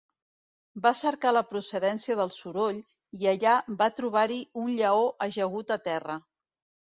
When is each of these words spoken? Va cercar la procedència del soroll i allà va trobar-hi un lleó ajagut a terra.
Va 0.83 0.91
cercar 0.99 1.33
la 1.35 1.43
procedència 1.49 2.15
del 2.19 2.31
soroll 2.37 2.79
i 3.23 3.29
allà 3.33 3.53
va 3.83 3.89
trobar-hi 3.99 4.41
un 4.65 4.73
lleó 4.79 5.05
ajagut 5.27 5.75
a 5.77 5.81
terra. 5.89 6.17